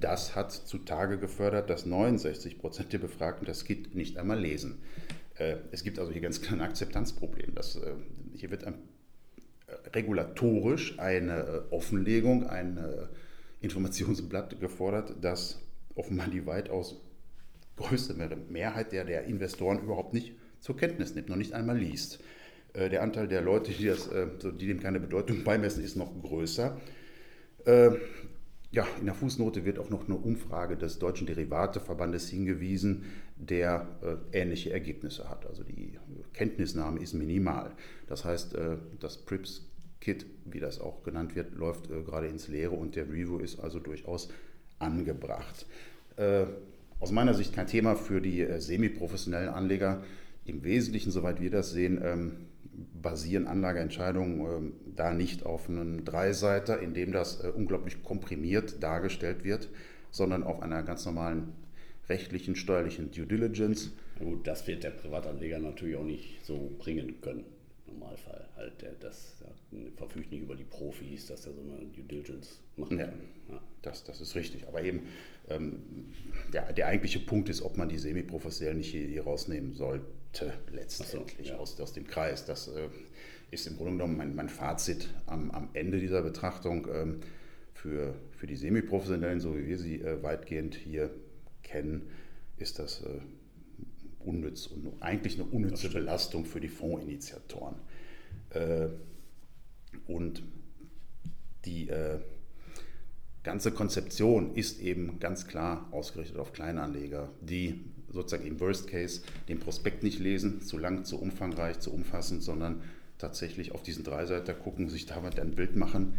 das 0.00 0.34
hat 0.36 0.52
zutage 0.52 1.18
gefördert, 1.18 1.70
dass 1.70 1.86
69 1.86 2.58
Prozent 2.58 2.92
der 2.92 2.98
Befragten 2.98 3.46
das 3.46 3.64
Kit 3.64 3.94
nicht 3.94 4.18
einmal 4.18 4.40
lesen. 4.40 4.80
Äh, 5.42 5.56
es 5.70 5.82
gibt 5.82 5.98
also 5.98 6.12
hier 6.12 6.20
ganz 6.20 6.40
klar 6.40 6.58
ein 6.58 6.62
Akzeptanzproblem. 6.62 7.54
Das, 7.54 7.76
äh, 7.76 7.94
hier 8.34 8.50
wird 8.50 8.64
ein, 8.64 8.74
äh, 9.66 9.88
regulatorisch 9.90 10.98
eine 10.98 11.64
Offenlegung, 11.70 12.46
ein 12.46 12.78
Informationsblatt 13.60 14.60
gefordert, 14.60 15.14
das 15.20 15.60
offenbar 15.94 16.28
die 16.28 16.46
weitaus 16.46 17.00
größte 17.76 18.14
Mehrheit 18.48 18.92
der, 18.92 19.04
der 19.04 19.24
Investoren 19.24 19.80
überhaupt 19.82 20.14
nicht 20.14 20.34
zur 20.60 20.76
Kenntnis 20.76 21.14
nimmt, 21.14 21.28
noch 21.28 21.36
nicht 21.36 21.52
einmal 21.52 21.78
liest. 21.78 22.20
Der 22.74 23.02
Anteil 23.02 23.28
der 23.28 23.42
Leute, 23.42 23.70
die, 23.70 23.86
das, 23.86 24.08
die 24.08 24.66
dem 24.66 24.80
keine 24.80 24.98
Bedeutung 24.98 25.44
beimessen, 25.44 25.84
ist 25.84 25.94
noch 25.94 26.10
größer. 26.22 26.80
Ja, 28.72 28.86
in 28.98 29.04
der 29.04 29.14
Fußnote 29.14 29.66
wird 29.66 29.78
auch 29.78 29.90
noch 29.90 30.06
eine 30.06 30.16
Umfrage 30.16 30.78
des 30.78 30.98
Deutschen 30.98 31.26
Derivateverbandes 31.26 32.30
hingewiesen, 32.30 33.04
der 33.36 33.86
äh, 34.32 34.38
ähnliche 34.40 34.72
Ergebnisse 34.72 35.28
hat. 35.28 35.44
Also 35.44 35.62
die 35.62 35.98
Kenntnisnahme 36.32 36.98
ist 37.00 37.12
minimal. 37.12 37.72
Das 38.06 38.24
heißt, 38.24 38.54
äh, 38.54 38.76
das 38.98 39.18
PRIPS-Kit, 39.18 40.24
wie 40.46 40.58
das 40.58 40.80
auch 40.80 41.02
genannt 41.02 41.36
wird, 41.36 41.54
läuft 41.54 41.90
äh, 41.90 42.02
gerade 42.02 42.28
ins 42.28 42.48
Leere 42.48 42.70
und 42.70 42.96
der 42.96 43.04
Review 43.08 43.40
ist 43.40 43.60
also 43.60 43.78
durchaus 43.78 44.30
angebracht. 44.78 45.66
Äh, 46.16 46.46
aus 46.98 47.12
meiner 47.12 47.34
Sicht 47.34 47.52
kein 47.52 47.66
Thema 47.66 47.94
für 47.94 48.22
die 48.22 48.40
äh, 48.40 48.58
semiprofessionellen 48.58 49.50
Anleger. 49.50 50.02
Im 50.46 50.64
Wesentlichen, 50.64 51.10
soweit 51.10 51.42
wir 51.42 51.50
das 51.50 51.72
sehen, 51.72 52.00
ähm, 52.02 52.32
basieren 53.00 53.46
Anlageentscheidungen 53.46 54.70
äh, 54.70 54.72
da 54.96 55.12
nicht 55.12 55.44
auf 55.44 55.68
einem 55.68 56.04
Dreiseiter, 56.04 56.80
in 56.80 56.94
dem 56.94 57.12
das 57.12 57.42
äh, 57.42 57.48
unglaublich 57.48 58.02
komprimiert 58.02 58.82
dargestellt 58.82 59.44
wird, 59.44 59.68
sondern 60.10 60.42
auf 60.42 60.62
einer 60.62 60.82
ganz 60.82 61.04
normalen 61.04 61.52
rechtlichen, 62.08 62.56
steuerlichen 62.56 63.10
Due 63.10 63.26
Diligence. 63.26 63.92
Na 64.18 64.26
gut, 64.26 64.46
das 64.46 64.66
wird 64.66 64.84
der 64.84 64.90
Privatanleger 64.90 65.58
natürlich 65.58 65.96
auch 65.96 66.04
nicht 66.04 66.44
so 66.44 66.70
bringen 66.78 67.20
können. 67.20 67.44
Im 67.86 67.98
Normalfall 67.98 68.48
halt, 68.56 68.80
der, 68.82 68.92
das 68.92 69.36
der 69.38 69.48
verfügt 69.96 70.30
nicht 70.30 70.42
über 70.42 70.54
die 70.54 70.64
Profis, 70.64 71.26
dass 71.26 71.46
er 71.46 71.52
so 71.52 71.60
eine 71.60 71.86
Due 71.86 72.04
Diligence 72.04 72.60
machen 72.76 72.98
ja, 72.98 73.06
kann. 73.06 73.20
Ja. 73.50 73.60
Das, 73.82 74.04
das 74.04 74.20
ist 74.20 74.34
richtig. 74.34 74.68
Aber 74.68 74.82
eben 74.82 75.02
ähm, 75.48 75.82
der, 76.52 76.72
der 76.72 76.86
eigentliche 76.86 77.20
Punkt 77.20 77.48
ist, 77.48 77.62
ob 77.62 77.76
man 77.76 77.88
die 77.88 77.98
Semiprofessionellen 77.98 78.78
nicht 78.78 78.90
hier, 78.90 79.06
hier 79.06 79.24
rausnehmen 79.24 79.74
sollte, 79.74 80.06
letztendlich 80.70 81.48
so, 81.48 81.54
ja. 81.54 81.58
aus, 81.58 81.80
aus 81.80 81.92
dem 81.92 82.06
Kreis. 82.06 82.44
Das 82.46 82.68
äh, 82.68 82.88
ist 83.50 83.66
im 83.66 83.76
Grunde 83.76 83.92
genommen 83.92 84.16
mein, 84.16 84.34
mein 84.34 84.48
Fazit 84.48 85.08
am, 85.26 85.50
am, 85.50 85.68
Ende 85.74 86.00
dieser 86.00 86.22
Betrachtung. 86.22 86.88
Ähm, 86.92 87.20
für, 87.82 88.14
für 88.30 88.46
die 88.46 88.54
Semiprofessionellen, 88.54 89.40
so 89.40 89.56
wie 89.56 89.66
wir 89.66 89.76
sie 89.76 90.00
äh, 90.00 90.22
weitgehend 90.22 90.76
hier 90.76 91.10
kennen, 91.64 92.08
ist 92.56 92.78
das 92.78 93.02
äh, 93.02 93.20
unnütz 94.20 94.68
und 94.68 95.02
eigentlich 95.02 95.34
eine 95.34 95.44
unnütze 95.44 95.90
Belastung 95.90 96.44
für 96.44 96.60
die 96.60 96.68
Fondsinitiatoren. 96.68 97.74
Äh, 98.50 98.88
und 100.06 100.44
die 101.64 101.88
äh, 101.88 102.20
ganze 103.42 103.72
Konzeption 103.72 104.54
ist 104.54 104.80
eben 104.80 105.18
ganz 105.18 105.48
klar 105.48 105.88
ausgerichtet 105.90 106.38
auf 106.38 106.52
Kleinanleger, 106.52 107.30
die 107.40 107.84
sozusagen 108.12 108.46
im 108.46 108.60
Worst 108.60 108.88
Case 108.88 109.22
den 109.48 109.58
Prospekt 109.58 110.02
nicht 110.02 110.18
lesen, 110.18 110.60
zu 110.60 110.78
lang, 110.78 111.04
zu 111.04 111.20
umfangreich, 111.20 111.80
zu 111.80 111.92
umfassend, 111.92 112.42
sondern 112.42 112.82
tatsächlich 113.18 113.72
auf 113.72 113.82
diesen 113.82 114.04
Dreiseiter 114.04 114.54
gucken, 114.54 114.88
sich 114.88 115.06
damit 115.06 115.38
ein 115.38 115.54
Bild 115.54 115.76
machen, 115.76 116.14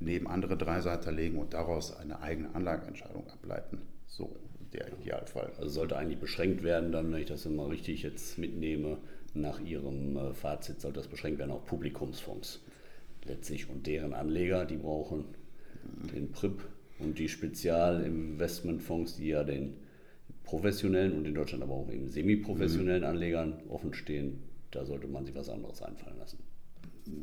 neben 0.00 0.26
andere 0.26 0.56
Dreiseiter 0.56 1.12
legen 1.12 1.38
und 1.38 1.54
daraus 1.54 1.96
eine 1.96 2.20
eigene 2.20 2.54
Anlageentscheidung 2.54 3.28
ableiten. 3.28 3.78
So 4.06 4.34
der 4.72 4.92
Idealfall. 4.92 5.52
Also 5.58 5.68
sollte 5.68 5.96
eigentlich 5.96 6.20
beschränkt 6.20 6.62
werden, 6.62 6.92
dann, 6.92 7.12
wenn 7.12 7.20
ich 7.20 7.28
das 7.28 7.46
immer 7.46 7.68
richtig 7.68 8.02
jetzt 8.02 8.38
mitnehme, 8.38 8.98
nach 9.34 9.60
Ihrem 9.60 10.16
äh, 10.16 10.32
Fazit 10.34 10.80
sollte 10.80 11.00
das 11.00 11.08
beschränkt 11.08 11.38
werden 11.38 11.52
auf 11.52 11.64
Publikumsfonds 11.66 12.60
letztlich 13.24 13.68
und 13.68 13.86
deren 13.86 14.12
Anleger, 14.14 14.64
die 14.64 14.76
brauchen 14.76 15.24
den 16.12 16.32
PRIP 16.32 16.62
und 16.98 17.18
die 17.18 17.28
Spezialinvestmentfonds, 17.28 19.16
die 19.16 19.28
ja 19.28 19.44
den 19.44 19.74
professionellen 20.50 21.12
und 21.12 21.24
in 21.26 21.34
Deutschland 21.34 21.62
aber 21.62 21.74
auch 21.74 21.90
eben 21.92 22.08
semi-professionellen 22.08 23.02
mhm. 23.02 23.08
Anlegern 23.08 23.54
offen 23.68 23.94
stehen, 23.94 24.40
da 24.72 24.84
sollte 24.84 25.06
man 25.06 25.24
sich 25.24 25.34
was 25.36 25.48
anderes 25.48 25.80
einfallen 25.80 26.18
lassen. 26.18 26.38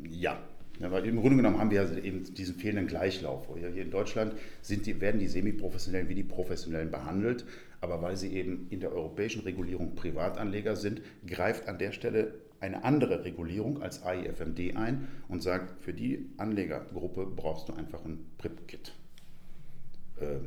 Ja, 0.09 0.41
ja, 0.79 0.91
weil 0.91 1.05
im 1.05 1.19
Grunde 1.19 1.35
genommen 1.35 1.57
haben 1.57 1.71
wir 1.71 2.03
eben 2.03 2.23
diesen 2.35 2.55
fehlenden 2.55 2.87
Gleichlauf. 2.87 3.47
Hier 3.57 3.75
in 3.75 3.91
Deutschland 3.91 4.33
die, 4.69 5.01
werden 5.01 5.19
die 5.19 5.27
Semiprofessionellen 5.27 6.07
wie 6.07 6.15
die 6.15 6.23
Professionellen 6.23 6.89
behandelt, 6.89 7.45
aber 7.81 8.01
weil 8.01 8.15
sie 8.15 8.31
eben 8.33 8.67
in 8.69 8.79
der 8.79 8.93
europäischen 8.93 9.41
Regulierung 9.41 9.95
Privatanleger 9.95 10.77
sind, 10.77 11.01
greift 11.25 11.67
an 11.67 11.79
der 11.79 11.91
Stelle 11.91 12.35
eine 12.59 12.83
andere 12.85 13.25
Regulierung 13.25 13.81
als 13.81 14.03
AIFMD 14.03 14.75
ein 14.77 15.07
und 15.27 15.43
sagt, 15.43 15.83
für 15.83 15.93
die 15.93 16.29
Anlegergruppe 16.37 17.25
brauchst 17.25 17.67
du 17.69 17.73
einfach 17.73 18.05
ein 18.05 18.19
PRIP-Kit. 18.37 18.93
Äh, 20.19 20.37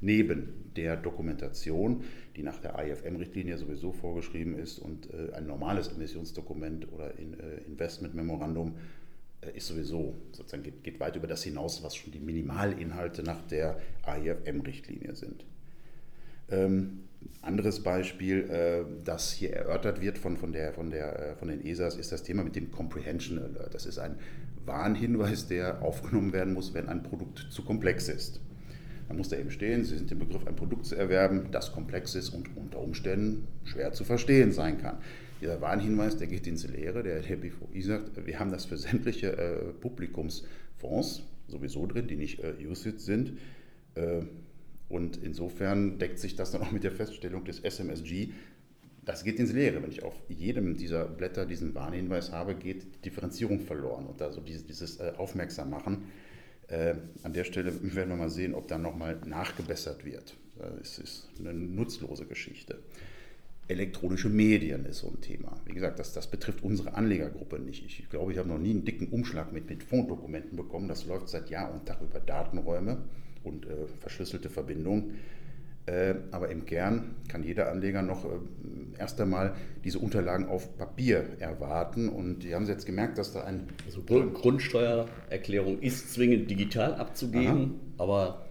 neben 0.00 0.72
der 0.76 0.96
Dokumentation, 0.96 2.04
die 2.38 2.44
nach 2.44 2.58
der 2.60 2.78
IFM-Richtlinie 2.78 3.58
sowieso 3.58 3.92
vorgeschrieben 3.92 4.56
ist 4.56 4.78
und 4.78 5.12
äh, 5.12 5.32
ein 5.34 5.46
normales 5.46 5.88
Emissionsdokument 5.88 6.90
oder 6.92 7.18
in, 7.18 7.34
äh, 7.34 7.56
Investmentmemorandum 7.66 8.76
äh, 9.40 9.56
ist 9.56 9.66
sowieso 9.66 10.14
sozusagen 10.30 10.62
geht, 10.62 10.84
geht, 10.84 11.00
weit 11.00 11.16
über 11.16 11.26
das 11.26 11.42
hinaus, 11.42 11.82
was 11.82 11.96
schon 11.96 12.12
die 12.12 12.20
Minimalinhalte 12.20 13.24
nach 13.24 13.42
der 13.48 13.80
AIFM-Richtlinie 14.04 15.16
sind. 15.16 15.44
Ähm, 16.48 17.00
Anderes 17.42 17.82
Beispiel, 17.82 18.48
äh, 18.48 18.84
das 19.04 19.32
hier 19.32 19.52
erörtert 19.52 20.00
wird 20.00 20.18
von, 20.18 20.36
von, 20.36 20.52
der, 20.52 20.72
von, 20.72 20.90
der, 20.90 21.30
äh, 21.30 21.34
von 21.34 21.48
den 21.48 21.64
ESAs, 21.64 21.96
ist 21.96 22.12
das 22.12 22.22
Thema 22.22 22.44
mit 22.44 22.54
dem 22.54 22.70
Comprehension 22.70 23.38
Alert. 23.38 23.74
Das 23.74 23.84
ist 23.84 23.98
ein 23.98 24.16
Warnhinweis, 24.64 25.48
der 25.48 25.82
aufgenommen 25.82 26.32
werden 26.32 26.54
muss, 26.54 26.74
wenn 26.74 26.88
ein 26.88 27.02
Produkt 27.02 27.48
zu 27.50 27.64
komplex 27.64 28.08
ist. 28.08 28.40
Dann 29.08 29.16
muss 29.16 29.30
da 29.30 29.36
eben 29.36 29.50
stehen, 29.50 29.84
Sie 29.84 29.96
sind 29.96 30.12
im 30.12 30.18
Begriff, 30.18 30.46
ein 30.46 30.54
Produkt 30.54 30.86
zu 30.86 30.94
erwerben, 30.94 31.48
das 31.50 31.72
komplex 31.72 32.14
ist 32.14 32.30
und 32.30 32.54
unter 32.56 32.78
Umständen 32.78 33.48
schwer 33.64 33.92
zu 33.92 34.04
verstehen 34.04 34.52
sein 34.52 34.78
kann. 34.78 34.98
Dieser 35.40 35.60
Warnhinweis, 35.60 36.16
der 36.16 36.26
geht 36.26 36.46
ins 36.46 36.66
Leere. 36.68 37.02
Der, 37.02 37.20
der 37.22 37.36
BVI 37.36 37.82
sagt, 37.82 38.26
wir 38.26 38.38
haben 38.38 38.50
das 38.50 38.64
für 38.64 38.76
sämtliche 38.76 39.36
äh, 39.36 39.72
Publikumsfonds 39.80 41.22
sowieso 41.46 41.86
drin, 41.86 42.06
die 42.06 42.16
nicht 42.16 42.40
äh, 42.42 42.54
USIT 42.66 43.00
sind. 43.00 43.38
Äh, 43.94 44.22
und 44.88 45.18
insofern 45.18 45.98
deckt 45.98 46.18
sich 46.18 46.34
das 46.34 46.50
dann 46.50 46.62
auch 46.62 46.72
mit 46.72 46.84
der 46.84 46.92
Feststellung 46.92 47.44
des 47.44 47.60
SMSG. 47.60 48.30
Das 49.04 49.24
geht 49.24 49.38
ins 49.38 49.52
Leere. 49.52 49.82
Wenn 49.82 49.90
ich 49.90 50.02
auf 50.02 50.14
jedem 50.28 50.76
dieser 50.76 51.06
Blätter 51.06 51.46
diesen 51.46 51.74
Warnhinweis 51.74 52.32
habe, 52.32 52.54
geht 52.54 53.04
Differenzierung 53.04 53.60
verloren. 53.60 54.06
Und 54.06 54.20
also 54.20 54.40
dieses, 54.40 54.66
dieses 54.66 55.00
äh, 55.00 55.12
Aufmerksam 55.16 55.70
machen. 55.70 56.04
Äh, 56.68 56.94
an 57.22 57.32
der 57.32 57.44
Stelle 57.44 57.72
werden 57.94 58.10
wir 58.10 58.16
mal 58.16 58.30
sehen, 58.30 58.54
ob 58.54 58.68
da 58.68 58.78
nochmal 58.78 59.18
nachgebessert 59.24 60.04
wird. 60.04 60.36
Äh, 60.60 60.80
es 60.80 60.98
ist 60.98 61.28
eine 61.38 61.54
nutzlose 61.54 62.26
Geschichte. 62.26 62.78
Elektronische 63.68 64.28
Medien 64.28 64.86
ist 64.86 64.98
so 64.98 65.08
ein 65.08 65.20
Thema. 65.20 65.54
Wie 65.66 65.74
gesagt, 65.74 65.98
das, 65.98 66.12
das 66.12 66.30
betrifft 66.30 66.62
unsere 66.62 66.94
Anlegergruppe 66.94 67.58
nicht. 67.58 67.84
Ich, 67.84 68.08
glaube, 68.08 68.32
ich 68.32 68.38
habe 68.38 68.48
noch 68.48 68.58
nie 68.58 68.70
einen 68.70 68.84
dicken 68.84 69.08
Umschlag 69.08 69.52
mit, 69.52 69.68
mit 69.68 69.82
Fonddokumenten 69.82 70.56
bekommen. 70.56 70.88
Das 70.88 71.06
läuft 71.06 71.28
seit 71.28 71.50
Jahr 71.50 71.72
und 71.72 71.86
Tag 71.86 72.00
über 72.00 72.20
Datenräume 72.20 72.98
und 73.44 73.66
äh, 73.66 73.86
verschlüsselte 74.00 74.48
Verbindungen. 74.48 75.18
Äh, 75.88 76.16
aber 76.32 76.50
im 76.50 76.66
Kern 76.66 77.14
kann 77.28 77.42
jeder 77.42 77.70
Anleger 77.70 78.02
noch 78.02 78.26
äh, 78.26 78.28
erst 78.98 79.18
einmal 79.22 79.54
diese 79.84 79.98
Unterlagen 79.98 80.46
auf 80.46 80.76
Papier 80.76 81.24
erwarten. 81.38 82.10
Und 82.10 82.40
die 82.40 82.54
haben 82.54 82.66
Sie 82.66 82.72
jetzt 82.72 82.84
gemerkt, 82.84 83.16
dass 83.16 83.32
da 83.32 83.44
ein. 83.44 83.68
Also 83.86 84.02
Grundsteuererklärung 84.02 85.80
ist 85.80 86.12
zwingend 86.12 86.50
digital 86.50 86.94
abzugeben, 86.94 87.80
Aha. 87.96 88.02
aber 88.02 88.48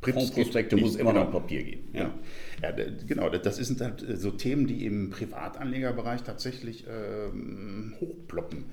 Prospekte 0.00 0.76
muss 0.76 0.96
immer 0.96 1.12
genau. 1.12 1.24
noch 1.24 1.32
Papier 1.32 1.64
geben. 1.64 1.88
Ja. 1.92 2.14
ja. 2.62 2.70
genau. 3.06 3.28
Das 3.28 3.56
sind 3.56 3.82
halt 3.82 4.02
äh, 4.08 4.16
so 4.16 4.30
Themen, 4.30 4.66
die 4.66 4.86
im 4.86 5.10
Privatanlegerbereich 5.10 6.22
tatsächlich 6.22 6.86
ähm, 6.88 7.94
hochploppen. 8.00 8.64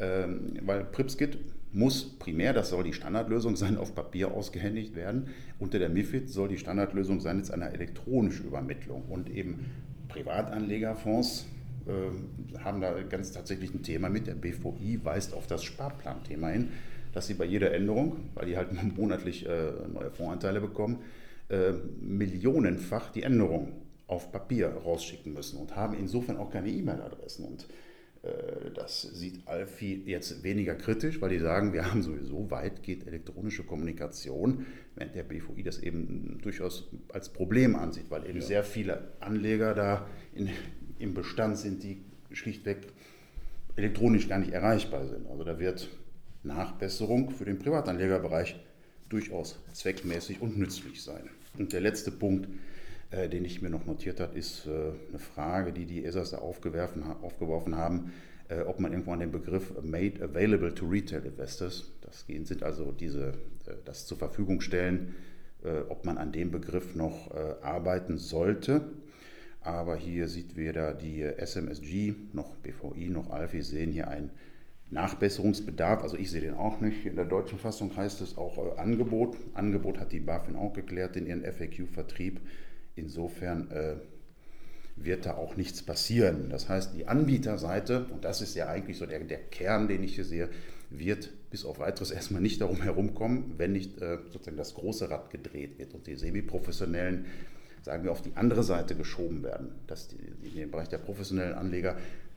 Ähm, 0.00 0.54
weil 0.62 0.84
PRIPSKIT 0.84 1.38
muss 1.72 2.18
primär, 2.18 2.52
das 2.52 2.70
soll 2.70 2.84
die 2.84 2.92
Standardlösung 2.92 3.56
sein, 3.56 3.76
auf 3.76 3.94
Papier 3.94 4.32
ausgehändigt 4.32 4.94
werden. 4.94 5.28
Unter 5.58 5.78
der 5.78 5.88
MIFID 5.88 6.30
soll 6.30 6.48
die 6.48 6.58
Standardlösung 6.58 7.20
sein 7.20 7.38
jetzt 7.38 7.50
eine 7.52 7.72
elektronische 7.72 8.42
Übermittlung. 8.42 9.04
Und 9.08 9.30
eben 9.30 9.66
Privatanlegerfonds 10.08 11.46
äh, 11.86 12.58
haben 12.58 12.80
da 12.80 13.00
ganz 13.02 13.32
tatsächlich 13.32 13.74
ein 13.74 13.82
Thema 13.82 14.08
mit. 14.08 14.26
Der 14.26 14.34
BVI 14.34 15.00
weist 15.04 15.34
auf 15.34 15.46
das 15.46 15.64
Sparplanthema 15.64 16.48
hin, 16.48 16.70
dass 17.12 17.26
sie 17.26 17.34
bei 17.34 17.44
jeder 17.44 17.72
Änderung, 17.72 18.16
weil 18.34 18.46
die 18.46 18.56
halt 18.56 18.68
monatlich 18.96 19.46
äh, 19.46 19.72
neue 19.92 20.10
Fondsanteile 20.10 20.60
bekommen, 20.60 20.98
äh, 21.48 21.72
millionenfach 22.00 23.10
die 23.10 23.22
Änderung 23.22 23.72
auf 24.06 24.32
Papier 24.32 24.68
rausschicken 24.68 25.34
müssen 25.34 25.58
und 25.58 25.76
haben 25.76 25.94
insofern 25.94 26.38
auch 26.38 26.50
keine 26.50 26.70
E-Mail-Adressen. 26.70 27.44
Und 27.44 27.66
das 28.74 29.02
sieht 29.02 29.46
Alfie 29.46 30.02
jetzt 30.06 30.42
weniger 30.42 30.74
kritisch, 30.74 31.20
weil 31.20 31.30
die 31.30 31.38
sagen, 31.38 31.72
wir 31.72 31.90
haben 31.90 32.02
sowieso 32.02 32.50
weitgehend 32.50 33.06
elektronische 33.06 33.64
Kommunikation, 33.64 34.66
während 34.94 35.14
der 35.14 35.22
BVI 35.22 35.62
das 35.62 35.78
eben 35.78 36.38
durchaus 36.42 36.90
als 37.12 37.28
Problem 37.28 37.76
ansieht, 37.76 38.10
weil 38.10 38.26
eben 38.26 38.40
ja. 38.40 38.46
sehr 38.46 38.64
viele 38.64 39.12
Anleger 39.20 39.74
da 39.74 40.06
in, 40.34 40.48
im 40.98 41.14
Bestand 41.14 41.58
sind, 41.58 41.82
die 41.82 42.02
schlichtweg 42.32 42.78
elektronisch 43.76 44.28
gar 44.28 44.38
nicht 44.38 44.52
erreichbar 44.52 45.06
sind. 45.06 45.26
Also 45.28 45.44
da 45.44 45.58
wird 45.58 45.88
Nachbesserung 46.42 47.30
für 47.30 47.44
den 47.44 47.58
Privatanlegerbereich 47.58 48.56
durchaus 49.08 49.58
zweckmäßig 49.72 50.40
und 50.40 50.58
nützlich 50.58 51.02
sein. 51.02 51.28
Und 51.58 51.72
der 51.72 51.80
letzte 51.80 52.10
Punkt, 52.10 52.48
äh, 53.10 53.28
den 53.28 53.44
ich 53.44 53.62
mir 53.62 53.70
noch 53.70 53.86
notiert 53.86 54.20
habe, 54.20 54.36
ist 54.36 54.66
äh, 54.66 54.92
eine 55.08 55.18
Frage, 55.18 55.72
die 55.72 55.86
die 55.86 56.04
ESAs 56.04 56.30
da 56.30 56.38
aufgeworfen 56.38 57.76
haben, 57.76 58.12
äh, 58.48 58.60
ob 58.60 58.80
man 58.80 58.92
irgendwo 58.92 59.12
an 59.12 59.20
den 59.20 59.32
Begriff 59.32 59.72
Made 59.82 60.22
Available 60.22 60.74
to 60.74 60.86
Retail 60.86 61.24
Investors, 61.24 61.92
das 62.02 62.24
sind 62.26 62.62
also 62.62 62.92
diese, 62.92 63.28
äh, 63.66 63.74
das 63.84 64.06
zur 64.06 64.18
Verfügung 64.18 64.60
stellen, 64.60 65.14
äh, 65.64 65.80
ob 65.88 66.04
man 66.04 66.18
an 66.18 66.32
dem 66.32 66.50
Begriff 66.50 66.94
noch 66.94 67.30
äh, 67.30 67.54
arbeiten 67.62 68.18
sollte. 68.18 68.82
Aber 69.60 69.96
hier 69.96 70.28
sieht 70.28 70.56
weder 70.56 70.94
die 70.94 71.22
SMSG 71.22 72.14
noch 72.32 72.56
BVI 72.56 73.08
noch 73.08 73.30
ALFI 73.30 73.62
sehen 73.62 73.90
hier 73.90 74.08
einen 74.08 74.30
Nachbesserungsbedarf, 74.90 76.02
also 76.02 76.16
ich 76.16 76.30
sehe 76.30 76.40
den 76.40 76.54
auch 76.54 76.80
nicht. 76.80 77.04
In 77.04 77.16
der 77.16 77.26
deutschen 77.26 77.58
Fassung 77.58 77.94
heißt 77.94 78.22
es 78.22 78.38
auch 78.38 78.78
Angebot. 78.78 79.36
Angebot 79.52 79.98
hat 79.98 80.12
die 80.12 80.20
BaFin 80.20 80.56
auch 80.56 80.72
geklärt 80.72 81.16
in 81.16 81.26
ihren 81.26 81.44
FAQ-Vertrieb. 81.44 82.40
Insofern 82.98 83.70
äh, 83.70 83.96
wird 84.96 85.26
da 85.26 85.34
auch 85.36 85.56
nichts 85.56 85.82
passieren. 85.82 86.50
Das 86.50 86.68
heißt, 86.68 86.94
die 86.94 87.06
Anbieterseite, 87.06 88.06
und 88.06 88.24
das 88.24 88.40
ist 88.40 88.54
ja 88.54 88.66
eigentlich 88.66 88.98
so 88.98 89.06
der, 89.06 89.20
der 89.20 89.38
Kern, 89.38 89.88
den 89.88 90.02
ich 90.02 90.16
hier 90.16 90.24
sehe, 90.24 90.48
wird 90.90 91.30
bis 91.50 91.64
auf 91.64 91.78
weiteres 91.78 92.10
erstmal 92.18 92.42
nicht 92.42 92.60
darum 92.60 92.82
herumkommen, 92.82 93.54
wenn 93.56 93.72
nicht 93.72 94.00
äh, 94.00 94.18
sozusagen 94.30 94.56
das 94.56 94.74
große 94.74 95.10
Rad 95.10 95.30
gedreht 95.30 95.78
wird 95.78 95.94
und 95.94 96.06
die 96.06 96.16
semi-professionellen, 96.16 97.26
sagen 97.82 98.04
wir, 98.04 98.12
auf 98.12 98.22
die 98.22 98.36
andere 98.36 98.64
Seite 98.64 98.96
geschoben 98.96 99.42
werden, 99.42 99.70
dass 99.86 100.08
die, 100.08 100.18
in 100.42 100.54
den 100.56 100.70
Bereich 100.70 100.88
der 100.88 100.98
professionellen 100.98 101.54
Anleger, 101.54 101.96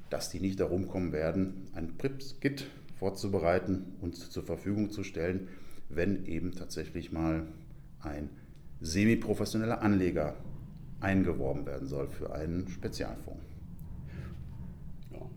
dass 0.09 0.29
die 0.29 0.39
nicht 0.39 0.59
darum 0.59 0.87
kommen 0.87 1.13
werden, 1.13 1.67
ein 1.73 1.97
PRIPS-Kit 1.97 2.67
vorzubereiten 2.99 3.95
und 4.01 4.15
zur 4.15 4.43
Verfügung 4.43 4.91
zu 4.91 5.03
stellen, 5.03 5.47
wenn 5.89 6.25
eben 6.25 6.53
tatsächlich 6.53 7.11
mal 7.11 7.47
ein 8.01 8.29
semi-professioneller 8.81 9.81
Anleger 9.81 10.35
eingeworben 11.01 11.65
werden 11.65 11.87
soll 11.87 12.07
für 12.07 12.33
einen 12.33 12.67
Spezialfonds. 12.67 13.43
Ja. 15.11 15.29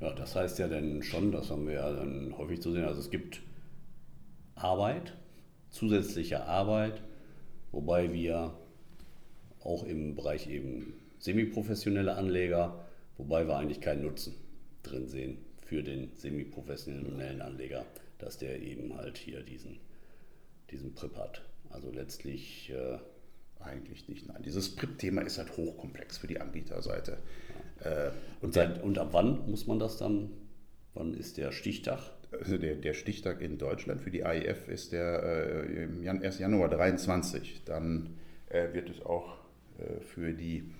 ja, 0.00 0.14
das 0.14 0.36
heißt 0.36 0.58
ja 0.58 0.68
dann 0.68 1.02
schon, 1.02 1.32
das 1.32 1.50
haben 1.50 1.66
wir 1.66 1.74
ja 1.74 1.92
dann 1.92 2.36
häufig 2.36 2.60
zu 2.60 2.72
sehen, 2.72 2.84
also 2.84 3.00
es 3.00 3.10
gibt 3.10 3.42
Arbeit, 4.54 5.14
zusätzliche 5.70 6.44
Arbeit, 6.44 7.02
wobei 7.72 8.12
wir 8.12 8.54
auch 9.60 9.84
im 9.84 10.14
Bereich 10.14 10.48
eben 10.48 10.94
semi-professionelle 11.18 12.14
Anleger, 12.14 12.86
wobei 13.16 13.46
wir 13.46 13.56
eigentlich 13.56 13.80
keinen 13.80 14.04
Nutzen 14.04 14.34
drin 14.82 15.08
sehen 15.08 15.38
für 15.62 15.82
den 15.82 16.14
semi-professionellen 16.14 17.40
Anleger, 17.40 17.84
dass 18.18 18.38
der 18.38 18.62
eben 18.62 18.96
halt 18.96 19.18
hier 19.18 19.42
diesen, 19.42 19.78
diesen 20.70 20.94
PRIP 20.94 21.16
hat. 21.16 21.42
Also 21.70 21.90
letztlich 21.90 22.70
äh, 22.70 22.98
eigentlich 23.60 24.08
nicht. 24.08 24.26
Nein, 24.28 24.42
dieses 24.44 24.74
PRIP-Thema 24.74 25.22
ist 25.22 25.38
halt 25.38 25.56
hochkomplex 25.56 26.18
für 26.18 26.26
die 26.26 26.40
Anbieterseite. 26.40 27.18
Äh, 27.80 28.10
und, 28.40 28.54
seit, 28.54 28.82
und 28.82 28.98
ab 28.98 29.08
wann 29.12 29.48
muss 29.50 29.66
man 29.66 29.78
das 29.78 29.96
dann? 29.96 30.30
Wann 30.94 31.14
ist 31.14 31.36
der 31.36 31.52
Stichtag? 31.52 32.12
Also 32.32 32.58
der, 32.58 32.76
der 32.76 32.94
Stichtag 32.94 33.40
in 33.40 33.58
Deutschland 33.58 34.00
für 34.00 34.10
die 34.10 34.24
AIF 34.24 34.68
ist 34.68 34.92
der 34.92 35.22
äh, 35.22 35.84
im 35.84 36.02
Jan, 36.02 36.22
1. 36.22 36.38
Januar 36.38 36.68
23. 36.68 37.62
Dann 37.64 38.16
äh, 38.48 38.72
wird 38.72 38.90
es 38.90 39.04
auch 39.04 39.38
äh, 39.78 40.00
für 40.00 40.32
die 40.32 40.72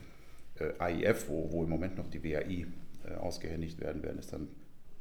äh, 0.59 0.73
AIF, 0.79 1.29
wo, 1.29 1.51
wo 1.53 1.62
im 1.62 1.69
Moment 1.69 1.97
noch 1.97 2.09
die 2.09 2.23
WAI 2.23 2.67
äh, 3.05 3.15
ausgehändigt 3.17 3.81
werden, 3.81 4.03
werden 4.03 4.19
es 4.19 4.29
dann 4.29 4.49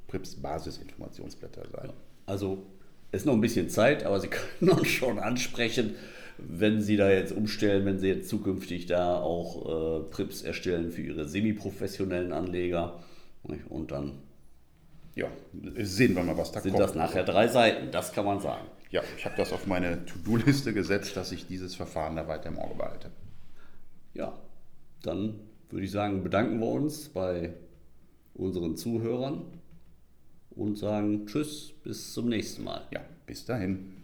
PRIPS 0.08 0.36
Basisinformationsblätter 0.36 1.68
sein. 1.70 1.94
Also 2.26 2.66
ist 3.16 3.26
noch 3.26 3.34
ein 3.34 3.42
bisschen 3.42 3.70
Zeit, 3.70 4.06
aber 4.06 4.20
Sie 4.20 4.28
können 4.60 4.72
uns 4.72 4.88
schon 4.88 5.20
ansprechen 5.20 5.96
wenn 6.38 6.82
Sie 6.82 6.98
da 6.98 7.10
jetzt 7.10 7.32
umstellen, 7.32 7.86
wenn 7.86 8.00
Sie 8.00 8.08
jetzt 8.08 8.30
zukünftig 8.30 8.86
da 8.88 9.20
auch 9.20 10.02
äh, 10.02 10.04
Prips 10.10 10.42
erstellen 10.42 10.92
für 10.92 11.02
Ihre 11.02 11.28
semi-professionellen 11.28 12.34
Anleger 12.34 13.00
und 13.70 13.92
dann 13.92 14.14
ja, 15.16 15.28
sehen 15.78 16.16
wir 16.16 16.24
mal, 16.24 16.38
was 16.38 16.52
da 16.52 16.60
sind 16.60 16.74
kommt. 16.74 16.90
Sind 16.90 16.96
das 16.98 17.10
nachher 17.10 17.24
drei 17.24 17.48
Seiten, 17.48 17.92
das 17.92 18.12
kann 18.12 18.26
man 18.26 18.42
sagen. 18.42 18.66
Ja, 18.90 19.02
ich 19.18 19.26
habe 19.26 19.36
das 19.38 19.54
auf 19.54 19.66
meine 19.66 20.06
To-Do-Liste 20.06 20.74
gesetzt, 20.74 21.16
dass 21.16 21.32
ich 21.32 21.48
dieses 21.48 21.76
Verfahren 21.76 22.16
da 22.16 22.28
weiter 22.28 22.50
im 22.50 22.60
Auge 22.60 22.76
behalte. 22.76 23.12
Ja, 24.14 24.38
dann 25.04 25.40
würde 25.70 25.86
ich 25.86 25.92
sagen, 25.92 26.24
bedanken 26.24 26.60
wir 26.60 26.68
uns 26.68 27.10
bei 27.10 27.54
unseren 28.34 28.76
Zuhörern 28.76 29.44
und 30.56 30.78
sagen 30.78 31.26
Tschüss, 31.26 31.74
bis 31.84 32.14
zum 32.14 32.30
nächsten 32.30 32.64
Mal. 32.64 32.88
Ja, 32.92 33.02
bis 33.26 33.46
dahin. 33.46 33.95